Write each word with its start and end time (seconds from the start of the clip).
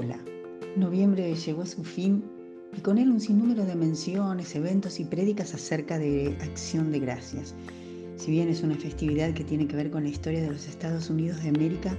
Hola, 0.00 0.16
noviembre 0.76 1.34
llegó 1.34 1.62
a 1.62 1.66
su 1.66 1.82
fin 1.82 2.22
y 2.72 2.80
con 2.82 2.98
él 2.98 3.10
un 3.10 3.18
sinnúmero 3.18 3.64
de 3.64 3.74
menciones, 3.74 4.54
eventos 4.54 5.00
y 5.00 5.04
prédicas 5.04 5.54
acerca 5.54 5.98
de 5.98 6.36
acción 6.40 6.92
de 6.92 7.00
gracias. 7.00 7.52
Si 8.14 8.30
bien 8.30 8.48
es 8.48 8.62
una 8.62 8.76
festividad 8.76 9.34
que 9.34 9.42
tiene 9.42 9.66
que 9.66 9.74
ver 9.74 9.90
con 9.90 10.04
la 10.04 10.10
historia 10.10 10.40
de 10.40 10.52
los 10.52 10.68
Estados 10.68 11.10
Unidos 11.10 11.42
de 11.42 11.48
América, 11.48 11.98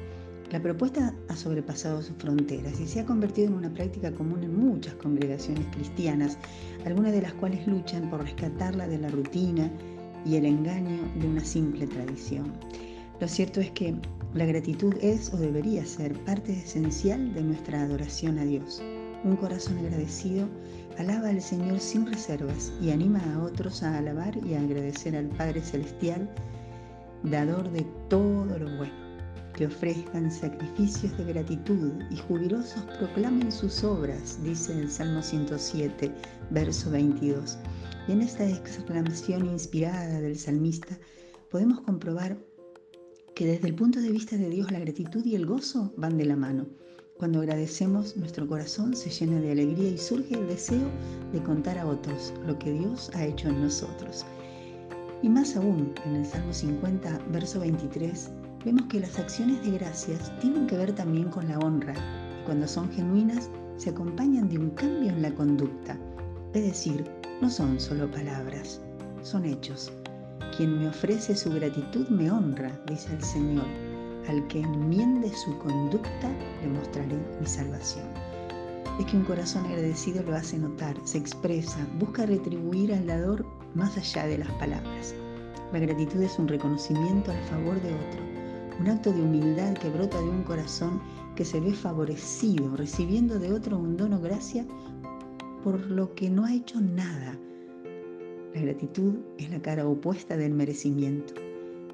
la 0.50 0.62
propuesta 0.62 1.14
ha 1.28 1.36
sobrepasado 1.36 2.02
sus 2.02 2.16
fronteras 2.16 2.80
y 2.80 2.88
se 2.88 3.02
ha 3.02 3.06
convertido 3.06 3.50
en 3.50 3.56
una 3.56 3.74
práctica 3.74 4.14
común 4.14 4.46
en 4.46 4.56
muchas 4.56 4.94
congregaciones 4.94 5.68
cristianas, 5.76 6.38
algunas 6.86 7.12
de 7.12 7.24
las 7.24 7.34
cuales 7.34 7.68
luchan 7.68 8.10
por 8.10 8.22
rescatarla 8.22 8.88
de 8.88 9.00
la 9.00 9.10
rutina 9.10 9.70
y 10.26 10.38
el 10.38 10.46
engaño 10.46 11.02
de 11.20 11.28
una 11.28 11.44
simple 11.44 11.86
tradición. 11.86 12.54
Lo 13.20 13.28
cierto 13.28 13.60
es 13.60 13.72
que 13.72 13.96
la 14.34 14.46
gratitud 14.46 14.94
es 15.02 15.34
o 15.34 15.38
debería 15.38 15.86
ser 15.86 16.14
parte 16.24 16.54
esencial 16.54 17.34
de 17.34 17.42
nuestra 17.42 17.82
adoración 17.82 18.40
a 18.40 18.46
Dios. 18.46 18.82
Un 19.26 19.36
corazón 19.36 19.78
agradecido 19.80 20.48
alaba 20.98 21.28
al 21.28 21.42
Señor 21.42 21.80
sin 21.80 22.06
reservas 22.06 22.72
y 22.82 22.92
anima 22.92 23.22
a 23.34 23.44
otros 23.44 23.84
a 23.84 23.98
alabar 23.98 24.38
y 24.46 24.54
a 24.54 24.62
agradecer 24.62 25.18
al 25.18 25.28
Padre 25.30 25.62
Celestial, 25.62 26.30
dador 27.24 27.70
de 27.72 27.86
todo 28.08 28.58
lo 28.58 28.78
bueno. 28.78 28.94
Que 29.54 29.66
ofrezcan 29.66 30.32
sacrificios 30.32 31.18
de 31.18 31.26
gratitud 31.26 31.92
y 32.10 32.16
jubilosos 32.16 32.84
proclamen 32.98 33.52
sus 33.52 33.84
obras, 33.84 34.42
dice 34.44 34.72
el 34.72 34.90
Salmo 34.90 35.22
107, 35.22 36.10
verso 36.52 36.90
22. 36.92 37.58
Y 38.08 38.14
en 38.14 38.22
esta 38.22 38.48
exclamación 38.48 39.46
inspirada 39.48 40.22
del 40.22 40.38
salmista 40.38 40.98
podemos 41.50 41.82
comprobar 41.82 42.38
que 43.40 43.46
desde 43.46 43.70
el 43.70 43.76
punto 43.76 44.02
de 44.02 44.12
vista 44.12 44.36
de 44.36 44.50
Dios 44.50 44.70
la 44.70 44.82
gratitud 44.82 45.24
y 45.24 45.34
el 45.34 45.46
gozo 45.46 45.94
van 45.96 46.18
de 46.18 46.26
la 46.26 46.36
mano. 46.36 46.66
Cuando 47.18 47.40
agradecemos, 47.40 48.18
nuestro 48.18 48.46
corazón 48.46 48.94
se 48.94 49.10
llena 49.10 49.40
de 49.40 49.54
alegría 49.54 49.92
y 49.92 49.98
surge 49.98 50.34
el 50.34 50.46
deseo 50.46 50.90
de 51.32 51.42
contar 51.42 51.78
a 51.78 51.88
otros 51.88 52.34
lo 52.46 52.60
que 52.60 52.74
Dios 52.74 53.10
ha 53.14 53.26
hecho 53.26 53.48
en 53.48 53.62
nosotros. 53.62 54.26
Y 55.24 55.30
más 55.30 55.56
aún, 55.56 55.94
en 56.06 56.18
el 56.18 56.26
Salmo 56.26 56.52
50, 56.52 57.18
verso 57.32 57.62
23, 57.62 58.30
vemos 58.66 58.88
que 58.88 59.00
las 59.00 59.18
acciones 59.18 59.64
de 59.64 59.72
gracias 59.72 60.38
tienen 60.42 60.68
que 60.68 60.76
ver 60.76 60.94
también 60.94 61.30
con 61.30 61.48
la 61.48 61.60
honra 61.60 61.94
y 61.94 62.46
cuando 62.46 62.68
son 62.68 62.92
genuinas 62.92 63.50
se 63.78 63.92
acompañan 63.92 64.50
de 64.50 64.58
un 64.58 64.72
cambio 64.72 65.12
en 65.12 65.22
la 65.22 65.34
conducta. 65.34 65.98
Es 66.54 66.66
decir, 66.66 67.06
no 67.42 67.50
son 67.50 67.80
solo 67.80 68.12
palabras, 68.12 68.82
son 69.24 69.46
hechos. 69.46 69.94
Quien 70.56 70.80
me 70.80 70.88
ofrece 70.90 71.36
su 71.36 71.52
gratitud 71.52 72.08
me 72.10 72.30
honra, 72.32 72.72
dice 72.88 73.14
el 73.14 73.24
Señor. 73.24 73.66
Al 74.28 74.46
que 74.48 74.60
enmiende 74.62 75.32
su 75.34 75.58
conducta, 75.60 76.30
le 76.62 76.68
mostraré 76.68 77.18
mi 77.40 77.48
salvación. 77.48 78.06
Es 79.00 79.06
que 79.06 79.18
un 79.18 79.24
corazón 79.24 79.66
agradecido 79.66 80.22
lo 80.24 80.36
hace 80.36 80.58
notar, 80.58 80.96
se 81.06 81.18
expresa, 81.18 81.88
busca 82.00 82.26
retribuir 82.26 82.94
al 82.94 83.08
dador 83.08 83.46
más 83.74 83.98
allá 83.98 84.28
de 84.28 84.40
las 84.40 84.52
palabras. 84.54 85.16
La 85.72 85.80
gratitud 85.80 86.22
es 86.22 86.38
un 86.38 86.48
reconocimiento 86.48 87.32
al 87.32 87.44
favor 87.46 87.82
de 87.82 87.94
otro, 87.94 88.22
un 88.80 88.90
acto 88.90 89.12
de 89.12 89.22
humildad 89.22 89.74
que 89.76 89.90
brota 89.90 90.18
de 90.18 90.30
un 90.30 90.44
corazón 90.44 91.02
que 91.36 91.46
se 91.46 91.60
ve 91.60 91.74
favorecido, 91.74 92.76
recibiendo 92.76 93.40
de 93.40 93.54
otro 93.54 93.78
un 93.78 93.96
dono 93.96 94.20
gracia 94.20 94.66
por 95.64 95.80
lo 95.90 96.14
que 96.16 96.30
no 96.30 96.46
ha 96.46 96.54
hecho 96.54 96.80
nada 96.82 97.38
la 98.60 98.66
gratitud 98.66 99.14
es 99.38 99.50
la 99.50 99.62
cara 99.62 99.88
opuesta 99.88 100.36
del 100.36 100.54
merecimiento. 100.54 101.34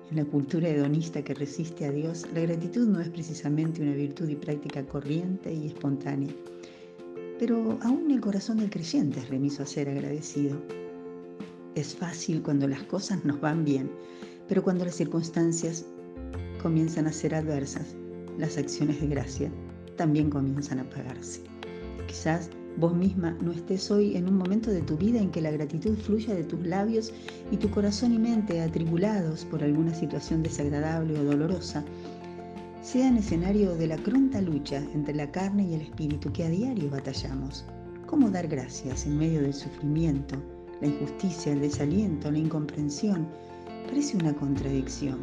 En 0.10 0.18
la 0.18 0.26
cultura 0.26 0.68
hedonista 0.68 1.22
que 1.24 1.36
resiste 1.36 1.86
a 1.86 1.92
Dios, 1.92 2.26
la 2.34 2.42
gratitud 2.42 2.88
no 2.88 3.00
es 3.02 3.10
precisamente 3.10 3.84
una 3.84 3.94
virtud 3.94 4.28
y 4.30 4.36
práctica 4.36 4.84
corriente 4.84 5.54
y 5.54 5.68
espontánea. 5.68 6.34
Pero 7.38 7.78
aún 7.82 8.10
el 8.10 8.20
corazón 8.20 8.58
del 8.58 8.72
creyente 8.72 9.20
es 9.20 9.30
remiso 9.30 9.62
a 9.62 9.68
ser 9.68 9.90
agradecido. 9.90 10.58
Es 11.76 11.96
fácil 11.96 12.42
cuando 12.42 12.68
las 12.68 12.82
cosas 12.84 13.24
nos 13.26 13.40
van 13.40 13.64
bien, 13.64 13.92
pero 14.48 14.64
cuando 14.64 14.86
las 14.86 14.96
circunstancias 14.96 15.86
comienzan 16.64 17.06
a 17.06 17.14
ser 17.14 17.36
adversas, 17.36 17.96
las 18.40 18.58
acciones 18.58 19.00
de 19.02 19.08
gracia 19.08 19.52
también 19.98 20.32
comienzan 20.32 20.80
a 20.80 20.90
pagarse. 20.90 21.42
Quizás 22.08 22.50
Vos 22.78 22.94
misma 22.94 23.32
no 23.42 23.54
estés 23.54 23.90
hoy 23.90 24.18
en 24.18 24.28
un 24.28 24.38
momento 24.38 24.70
de 24.70 24.82
tu 24.82 24.98
vida 24.98 25.20
en 25.20 25.32
que 25.32 25.40
la 25.40 25.52
gratitud 25.52 25.98
fluya 25.98 26.34
de 26.34 26.44
tus 26.44 26.60
labios 26.66 27.14
y 27.50 27.56
tu 27.56 27.70
corazón 27.70 28.14
y 28.14 28.20
mente 28.20 28.62
atribulados 28.62 29.46
por 29.46 29.64
alguna 29.64 29.94
situación 29.94 30.44
desagradable 30.44 31.18
o 31.18 31.24
dolorosa, 31.24 31.86
sean 32.82 33.16
escenario 33.16 33.76
de 33.76 33.88
la 33.88 33.96
cronta 33.96 34.42
lucha 34.42 34.84
entre 34.94 35.16
la 35.16 35.32
carne 35.32 35.70
y 35.70 35.74
el 35.74 35.82
espíritu 35.82 36.34
que 36.34 36.44
a 36.44 36.50
diario 36.50 36.90
batallamos. 36.90 37.64
¿Cómo 38.08 38.30
dar 38.30 38.48
gracias 38.48 39.06
en 39.06 39.18
medio 39.18 39.42
del 39.42 39.54
sufrimiento, 39.54 40.36
la 40.82 40.88
injusticia, 40.88 41.54
el 41.54 41.62
desaliento, 41.62 42.30
la 42.30 42.40
incomprensión? 42.40 43.26
Parece 43.88 44.18
una 44.18 44.34
contradicción, 44.34 45.20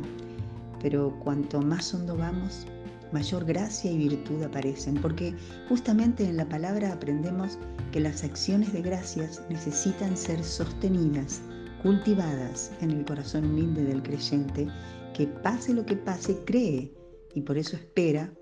pero 0.80 1.14
cuanto 1.20 1.60
más 1.60 1.92
hondo 1.92 2.16
vamos, 2.16 2.66
mayor 3.12 3.44
gracia 3.44 3.90
y 3.90 3.98
virtud 3.98 4.42
aparecen, 4.42 4.94
porque 4.94 5.34
justamente 5.68 6.24
en 6.24 6.36
la 6.36 6.48
palabra 6.48 6.92
aprendemos 6.92 7.58
que 7.92 8.00
las 8.00 8.24
acciones 8.24 8.72
de 8.72 8.82
gracias 8.82 9.42
necesitan 9.48 10.16
ser 10.16 10.42
sostenidas, 10.42 11.42
cultivadas 11.82 12.72
en 12.80 12.90
el 12.90 13.04
corazón 13.04 13.44
humilde 13.44 13.84
del 13.84 14.02
creyente, 14.02 14.66
que 15.14 15.26
pase 15.26 15.74
lo 15.74 15.84
que 15.84 15.96
pase, 15.96 16.38
cree 16.44 16.92
y 17.34 17.40
por 17.42 17.58
eso 17.58 17.76
espera, 17.76 18.32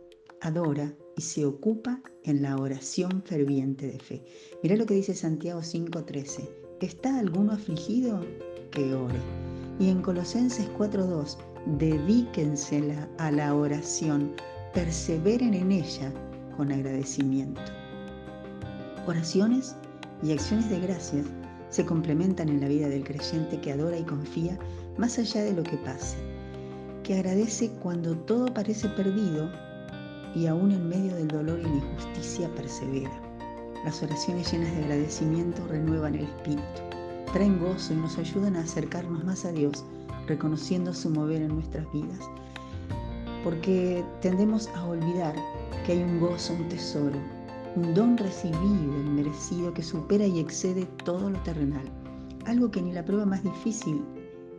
adora 0.40 0.94
y 1.16 1.22
se 1.22 1.44
ocupa 1.44 2.00
en 2.24 2.42
la 2.42 2.56
oración 2.56 3.22
ferviente 3.24 3.86
de 3.86 3.98
fe. 3.98 4.24
Mira 4.62 4.76
lo 4.76 4.86
que 4.86 4.94
dice 4.94 5.14
Santiago 5.14 5.60
5:13. 5.62 6.48
¿Está 6.80 7.18
alguno 7.18 7.52
afligido? 7.52 8.24
Que 8.70 8.94
ore. 8.94 9.20
Y 9.78 9.88
en 9.88 10.02
Colosenses 10.02 10.68
4:2, 10.78 11.36
dedíquense 11.78 12.82
a 13.18 13.30
la 13.30 13.54
oración 13.54 14.32
perseveren 14.72 15.54
en 15.54 15.72
ella 15.72 16.12
con 16.56 16.70
agradecimiento. 16.70 17.60
Oraciones 19.06 19.74
y 20.22 20.32
acciones 20.32 20.70
de 20.70 20.78
gracias 20.78 21.26
se 21.70 21.84
complementan 21.84 22.48
en 22.48 22.60
la 22.60 22.68
vida 22.68 22.88
del 22.88 23.02
creyente 23.02 23.60
que 23.60 23.72
adora 23.72 23.98
y 23.98 24.04
confía 24.04 24.56
más 24.96 25.18
allá 25.18 25.42
de 25.42 25.54
lo 25.54 25.64
que 25.64 25.76
pase, 25.78 26.16
que 27.02 27.14
agradece 27.14 27.70
cuando 27.82 28.16
todo 28.16 28.46
parece 28.46 28.88
perdido 28.90 29.50
y 30.36 30.46
aún 30.46 30.70
en 30.70 30.88
medio 30.88 31.16
del 31.16 31.28
dolor 31.28 31.58
y 31.58 31.62
la 31.62 31.74
injusticia 31.74 32.48
persevera. 32.54 33.10
Las 33.84 34.02
oraciones 34.02 34.52
llenas 34.52 34.72
de 34.72 34.84
agradecimiento 34.84 35.66
renuevan 35.66 36.14
el 36.14 36.24
espíritu, 36.24 36.82
traen 37.32 37.58
gozo 37.58 37.92
y 37.92 37.96
nos 37.96 38.18
ayudan 38.18 38.54
a 38.54 38.60
acercarnos 38.60 39.24
más 39.24 39.44
a 39.44 39.52
Dios, 39.52 39.84
reconociendo 40.28 40.94
su 40.94 41.10
mover 41.10 41.42
en 41.42 41.54
nuestras 41.54 41.90
vidas 41.92 42.20
porque 43.44 44.04
tendemos 44.20 44.68
a 44.68 44.86
olvidar 44.86 45.34
que 45.84 45.92
hay 45.92 46.02
un 46.02 46.20
gozo, 46.20 46.54
un 46.54 46.68
tesoro, 46.68 47.18
un 47.76 47.94
don 47.94 48.16
recibido 48.16 48.92
merecido 49.14 49.72
que 49.72 49.82
supera 49.82 50.26
y 50.26 50.40
excede 50.40 50.86
todo 51.04 51.30
lo 51.30 51.38
terrenal, 51.42 51.84
algo 52.46 52.70
que 52.70 52.82
ni 52.82 52.92
la 52.92 53.04
prueba 53.04 53.24
más 53.24 53.42
difícil 53.42 54.02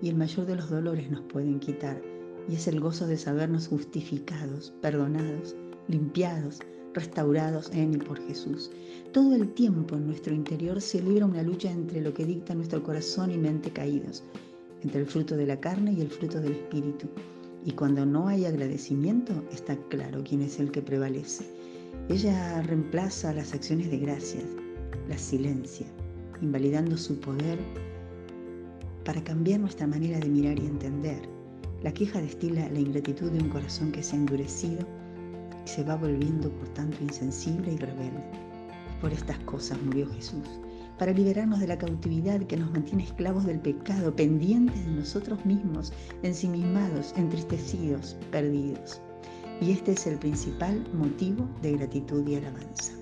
y 0.01 0.09
el 0.09 0.15
mayor 0.15 0.45
de 0.45 0.55
los 0.55 0.69
dolores 0.69 1.11
nos 1.11 1.21
pueden 1.21 1.59
quitar, 1.59 2.01
y 2.49 2.55
es 2.55 2.67
el 2.67 2.79
gozo 2.79 3.05
de 3.05 3.17
sabernos 3.17 3.67
justificados, 3.67 4.73
perdonados, 4.81 5.55
limpiados, 5.87 6.59
restaurados 6.93 7.69
en 7.71 7.93
y 7.93 7.97
por 7.97 8.19
Jesús. 8.27 8.71
Todo 9.11 9.35
el 9.35 9.53
tiempo 9.53 9.95
en 9.95 10.07
nuestro 10.07 10.33
interior 10.33 10.81
se 10.81 11.01
libra 11.01 11.25
una 11.25 11.43
lucha 11.43 11.69
entre 11.69 12.01
lo 12.01 12.13
que 12.13 12.25
dicta 12.25 12.55
nuestro 12.55 12.81
corazón 12.83 13.31
y 13.31 13.37
mente 13.37 13.71
caídos, 13.71 14.23
entre 14.81 15.01
el 15.01 15.05
fruto 15.05 15.35
de 15.35 15.45
la 15.45 15.59
carne 15.59 15.93
y 15.93 16.01
el 16.01 16.09
fruto 16.09 16.41
del 16.41 16.53
Espíritu. 16.53 17.07
Y 17.63 17.73
cuando 17.73 18.05
no 18.05 18.27
hay 18.27 18.45
agradecimiento, 18.45 19.43
está 19.51 19.75
claro 19.89 20.23
quién 20.23 20.41
es 20.41 20.59
el 20.59 20.71
que 20.71 20.81
prevalece. 20.81 21.45
Ella 22.09 22.61
reemplaza 22.63 23.33
las 23.33 23.53
acciones 23.53 23.91
de 23.91 23.99
gracias, 23.99 24.45
la 25.07 25.17
silencia, 25.17 25.85
invalidando 26.41 26.97
su 26.97 27.19
poder 27.19 27.59
para 29.05 29.23
cambiar 29.23 29.59
nuestra 29.59 29.87
manera 29.87 30.19
de 30.19 30.29
mirar 30.29 30.57
y 30.59 30.65
entender. 30.65 31.21
La 31.83 31.93
queja 31.93 32.19
destila 32.19 32.69
la 32.69 32.79
ingratitud 32.79 33.31
de 33.31 33.39
un 33.39 33.49
corazón 33.49 33.91
que 33.91 34.03
se 34.03 34.15
ha 34.15 34.19
endurecido 34.19 34.87
y 35.65 35.69
se 35.69 35.83
va 35.83 35.95
volviendo 35.95 36.49
por 36.49 36.67
tanto 36.69 36.97
insensible 37.01 37.73
y 37.73 37.77
rebelde. 37.77 38.23
Por 39.01 39.13
estas 39.13 39.37
cosas 39.39 39.81
murió 39.83 40.07
Jesús 40.11 40.47
para 41.01 41.13
liberarnos 41.13 41.59
de 41.59 41.65
la 41.65 41.79
cautividad 41.79 42.39
que 42.41 42.57
nos 42.57 42.69
mantiene 42.69 43.05
esclavos 43.05 43.47
del 43.47 43.59
pecado, 43.59 44.15
pendientes 44.15 44.85
de 44.85 44.91
nosotros 44.91 45.43
mismos, 45.47 45.91
ensimismados, 46.21 47.15
entristecidos, 47.17 48.15
perdidos. 48.29 49.01
Y 49.61 49.71
este 49.71 49.93
es 49.93 50.05
el 50.05 50.19
principal 50.19 50.87
motivo 50.93 51.49
de 51.63 51.71
gratitud 51.71 52.27
y 52.27 52.35
alabanza. 52.35 52.93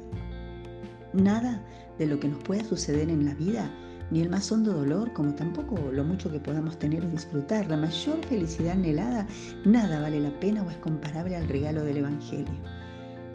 Nada 1.11 1.61
de 1.97 2.07
lo 2.07 2.17
que 2.21 2.29
nos 2.29 2.41
pueda 2.41 2.63
suceder 2.63 3.09
en 3.09 3.25
la 3.25 3.33
vida, 3.33 3.69
ni 4.11 4.21
el 4.21 4.29
más 4.29 4.49
hondo 4.49 4.71
dolor, 4.71 5.11
como 5.11 5.35
tampoco 5.35 5.75
lo 5.91 6.05
mucho 6.05 6.31
que 6.31 6.39
podamos 6.39 6.79
tener 6.79 7.03
o 7.03 7.09
disfrutar, 7.09 7.67
la 7.67 7.75
mayor 7.75 8.23
felicidad 8.27 8.75
anhelada, 8.75 9.27
nada 9.65 9.99
vale 9.99 10.21
la 10.21 10.39
pena 10.39 10.63
o 10.63 10.69
es 10.69 10.77
comparable 10.77 11.35
al 11.35 11.49
regalo 11.49 11.83
del 11.83 11.97
Evangelio. 11.97 12.55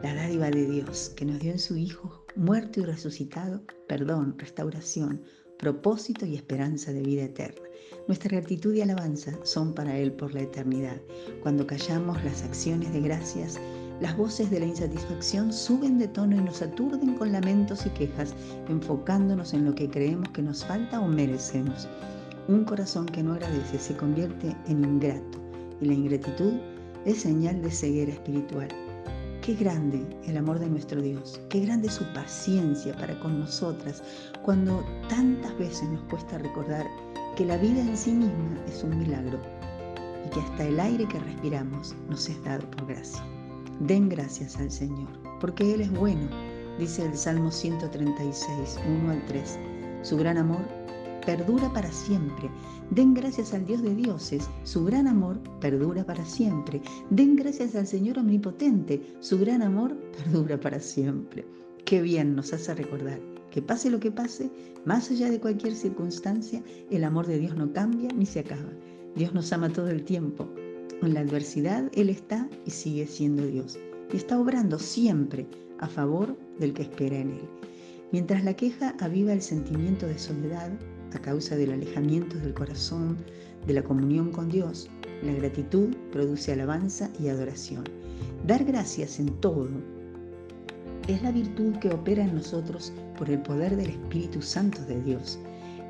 la 0.03 0.15
dádiva 0.15 0.49
de 0.49 0.65
Dios 0.65 1.13
que 1.15 1.27
nos 1.27 1.39
dio 1.39 1.53
en 1.53 1.59
su 1.59 1.77
Hijo, 1.77 2.24
muerto 2.37 2.81
y 2.81 2.85
resucitado, 2.85 3.63
perdón, 3.87 4.35
restauración, 4.39 5.23
propósito 5.59 6.27
y 6.27 6.35
esperanza 6.35 6.93
de 6.93 7.03
vida 7.03 7.25
eterna. 7.25 7.63
Nuestra 8.07 8.31
gratitud 8.31 8.75
y 8.75 8.83
alabanza 8.83 9.39
son 9.45 9.75
para 9.75 9.97
Él 9.97 10.13
por 10.13 10.35
la 10.35 10.43
eternidad. 10.43 11.01
Cuando 11.43 11.67
callamos 11.67 12.23
las 12.25 12.43
acciones 12.43 12.93
de 12.93 13.01
gracias, 13.01 13.59
las 14.01 14.17
voces 14.17 14.51
de 14.51 14.61
la 14.61 14.67
insatisfacción 14.67 15.53
suben 15.53 15.99
de 15.99 16.09
tono 16.09 16.37
y 16.37 16.41
nos 16.41 16.61
aturden 16.61 17.15
con 17.15 17.33
lamentos 17.33 17.87
y 17.87 17.91
quejas, 17.91 18.35
enfocándonos 18.69 19.55
en 19.55 19.65
lo 19.65 19.75
que 19.75 19.89
creemos 19.89 20.29
que 20.31 20.43
nos 20.43 20.65
falta 20.65 21.01
o 21.01 21.07
merecemos. 21.07 21.89
Un 22.49 22.65
corazón 22.65 23.07
que 23.07 23.23
no 23.23 23.35
agradece 23.35 23.79
se 23.79 23.97
convierte 23.97 24.55
en 24.67 24.85
ingrato 24.85 25.39
y 25.81 25.87
la 25.87 25.95
ingratitud 25.95 26.53
es 27.05 27.19
señal 27.23 27.63
de 27.63 27.71
ceguera 27.71 28.13
espiritual. 28.13 28.69
Qué 29.45 29.53
grande 29.53 30.03
el 30.27 30.39
amor 30.39 30.59
de 30.59 30.71
nuestro 30.71 31.03
Dios, 31.03 31.39
qué 31.51 31.61
grande 31.61 31.91
su 31.91 32.03
paciencia 32.15 32.97
para 32.97 33.21
con 33.21 33.41
nosotras 33.41 34.03
cuando 34.43 34.83
tantas 35.11 35.55
veces 35.59 35.87
nos 35.91 36.01
cuesta 36.05 36.39
recordar 36.39 36.87
que 37.37 37.45
la 37.45 37.59
vida 37.59 37.83
en 37.83 37.95
sí 37.95 38.13
misma 38.13 38.59
es 38.67 38.83
un 38.83 38.99
milagro 38.99 39.39
y 40.25 40.31
que 40.31 40.41
hasta 40.41 40.65
el 40.65 40.81
aire 40.81 41.07
que 41.07 41.21
respiramos 41.21 41.95
nos 42.09 42.27
es 42.27 42.43
dado 42.43 42.67
por 42.71 42.87
gracia. 42.87 43.23
Den 43.81 44.09
gracias 44.09 44.57
al 44.57 44.71
Señor, 44.71 45.11
porque 45.41 45.75
Él 45.75 45.83
es 45.83 45.91
bueno, 45.93 46.27
dice 46.79 47.05
el 47.05 47.15
Salmo 47.15 47.51
136, 47.51 48.81
1 49.03 49.11
al 49.11 49.27
3. 49.27 49.59
Su 50.01 50.17
gran 50.17 50.39
amor 50.39 50.63
perdura 51.25 51.73
para 51.73 51.91
siempre. 51.91 52.51
Den 52.91 53.15
gracias 53.15 53.55
al 53.55 53.67
Dios 53.67 53.83
de 53.83 53.95
dioses, 53.95 54.49
su 54.65 54.85
gran 54.85 55.07
amor 55.07 55.41
perdura 55.61 56.05
para 56.05 56.25
siempre. 56.25 56.81
Den 57.11 57.37
gracias 57.37 57.75
al 57.75 57.87
Señor 57.87 58.19
omnipotente, 58.19 59.01
su 59.21 59.39
gran 59.39 59.63
amor 59.63 59.97
perdura 60.17 60.59
para 60.59 60.81
siempre. 60.81 61.45
Qué 61.85 62.03
bien 62.03 62.35
nos 62.35 62.53
hace 62.53 62.75
recordar 62.75 63.21
que 63.55 63.63
pase 63.63 63.89
lo 63.89 64.01
que 64.01 64.11
pase, 64.11 64.51
más 64.85 65.13
allá 65.13 65.31
de 65.31 65.39
cualquier 65.39 65.77
circunstancia, 65.77 66.61
el 66.91 67.05
amor 67.05 67.29
de 67.29 67.39
Dios 67.39 67.55
no 67.55 67.73
cambia 67.73 68.09
ni 68.09 68.27
se 68.27 68.41
acaba. 68.41 68.73
Dios 69.15 69.33
nos 69.33 69.53
ama 69.53 69.69
todo 69.69 69.91
el 69.91 70.03
tiempo. 70.03 70.49
En 71.03 71.15
la 71.15 71.21
adversidad 71.21 71.89
Él 71.95 72.09
está 72.09 72.51
y 72.67 72.73
sigue 72.73 73.07
siendo 73.07 73.47
Dios. 73.47 73.79
Y 74.13 74.17
está 74.17 74.41
obrando 74.41 74.81
siempre 74.81 75.47
a 75.79 75.87
favor 75.87 76.37
del 76.59 76.73
que 76.73 76.83
espera 76.83 77.17
en 77.17 77.31
Él. 77.31 77.49
Mientras 78.11 78.43
la 78.43 78.55
queja 78.55 78.97
aviva 78.99 79.33
el 79.33 79.41
sentimiento 79.41 80.09
de 80.09 80.19
soledad 80.19 80.73
a 81.15 81.21
causa 81.21 81.57
del 81.57 81.73
alejamiento 81.73 82.39
del 82.39 82.55
corazón 82.55 83.17
de 83.67 83.75
la 83.75 83.83
comunión 83.83 84.31
con 84.31 84.49
Dios, 84.49 84.89
la 85.23 85.33
gratitud 85.33 85.95
produce 86.13 86.53
alabanza 86.53 87.11
y 87.19 87.29
adoración. 87.29 87.85
Dar 88.47 88.65
gracias 88.65 89.19
en 89.21 89.29
todo 89.41 89.69
es 91.09 91.23
la 91.23 91.33
virtud 91.33 91.77
que 91.77 91.91
opera 91.91 92.25
en 92.25 92.35
nosotros 92.35 92.93
por 93.19 93.31
el 93.31 93.41
poder 93.43 93.77
del 93.77 93.91
Espíritu 93.91 94.43
Santo 94.43 94.83
de 94.87 95.01
Dios. 95.03 95.39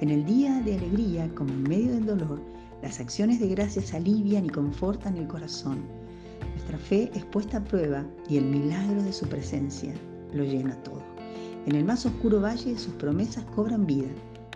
En 0.01 0.11
el 0.11 0.25
día 0.25 0.61
de 0.61 0.77
alegría, 0.77 1.29
como 1.35 1.53
en 1.53 1.63
medio 1.63 1.93
del 1.93 2.07
dolor, 2.07 2.41
las 2.83 3.01
acciones 3.01 3.41
de 3.41 3.49
gracias 3.49 3.95
alivian 3.95 4.45
y 4.45 4.51
confortan 4.51 5.17
el 5.17 5.27
corazón. 5.27 5.79
Nuestra 6.53 6.79
fe 6.79 7.11
es 7.15 7.25
puesta 7.25 7.59
a 7.59 7.65
prueba 7.65 8.05
y 8.29 8.37
el 8.37 8.45
milagro 8.45 9.03
de 9.03 9.13
su 9.13 9.27
presencia 9.27 9.95
lo 10.33 10.45
llena 10.45 10.75
todo. 10.83 11.03
En 11.67 11.77
el 11.77 11.85
más 11.85 12.05
oscuro 12.05 12.41
valle 12.41 12.77
sus 12.77 12.95
promesas 12.95 13.45
cobran 13.55 13.87
vida. 13.87 14.09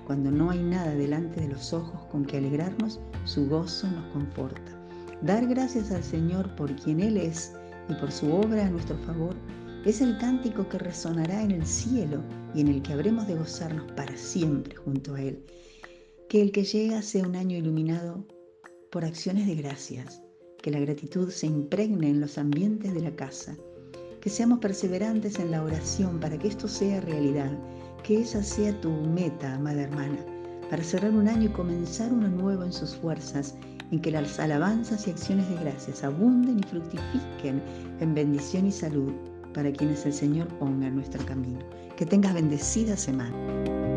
Cuando 0.09 0.31
no 0.31 0.49
hay 0.49 0.63
nada 0.63 0.95
delante 0.95 1.39
de 1.43 1.49
los 1.49 1.75
ojos 1.75 2.01
con 2.07 2.25
que 2.25 2.39
alegrarnos, 2.39 2.99
su 3.27 3.47
gozo 3.47 3.87
nos 3.89 4.07
conforta. 4.15 4.73
Dar 5.21 5.47
gracias 5.47 5.91
al 5.91 6.03
Señor 6.03 6.57
por 6.57 6.75
quien 6.77 7.01
Él 7.01 7.19
es 7.19 7.53
y 7.91 7.95
por 7.97 8.11
su 8.11 8.33
obra 8.33 8.65
a 8.65 8.71
nuestro 8.71 8.97
favor 9.01 9.37
es 9.85 10.01
el 10.01 10.17
cántico 10.17 10.67
que 10.67 10.79
resonará 10.79 11.43
en 11.43 11.51
el 11.51 11.67
cielo 11.67 12.23
y 12.55 12.63
en 12.63 12.69
el 12.69 12.81
que 12.81 12.95
habremos 12.95 13.27
de 13.27 13.35
gozarnos 13.35 13.93
para 13.93 14.17
siempre 14.17 14.77
junto 14.77 15.15
a 15.15 15.21
Él. 15.21 15.45
Que 16.31 16.41
el 16.41 16.53
que 16.53 16.65
llega 16.65 17.03
sea 17.03 17.29
un 17.29 17.37
año 17.37 17.59
iluminado 17.59 18.25
por 18.91 19.05
acciones 19.05 19.47
de 19.47 19.57
gracias, 19.57 20.23
que 20.63 20.71
la 20.71 20.81
gratitud 20.81 21.29
se 21.29 21.49
impregne 21.49 22.09
en 22.09 22.23
los 22.23 22.39
ambientes 22.39 22.95
de 22.95 23.03
la 23.03 23.15
casa, 23.15 23.59
que 24.21 24.31
seamos 24.31 24.59
perseverantes 24.59 25.39
en 25.39 25.51
la 25.51 25.63
oración 25.63 26.19
para 26.21 26.39
que 26.39 26.49
esto 26.49 26.69
sea 26.69 27.01
realidad, 27.01 27.51
que 28.03 28.21
esa 28.21 28.43
sea 28.43 28.79
tu 28.81 28.91
meta, 28.91 29.55
amada 29.55 29.83
hermana, 29.83 30.19
para 30.71 30.83
cerrar 30.83 31.13
un 31.13 31.29
año 31.29 31.49
y 31.49 31.53
comenzar 31.53 32.13
uno 32.13 32.29
nuevo 32.29 32.65
en 32.65 32.73
sus 32.73 32.97
fuerzas, 32.97 33.55
en 33.91 34.01
que 34.01 34.11
las 34.11 34.39
alabanzas 34.39 35.07
y 35.07 35.11
acciones 35.11 35.49
de 35.49 35.57
gracias 35.57 36.05
abunden 36.05 36.59
y 36.59 36.63
fructifiquen 36.65 37.63
en 38.01 38.15
bendición 38.15 38.67
y 38.67 38.73
salud 38.73 39.13
para 39.55 39.73
quienes 39.73 40.05
el 40.05 40.13
Señor 40.13 40.49
ponga 40.59 40.89
en 40.89 40.97
nuestro 40.97 41.25
camino. 41.25 41.61
Que 41.97 42.07
tengas 42.07 42.35
bendecida 42.35 42.97
semana. 42.97 43.88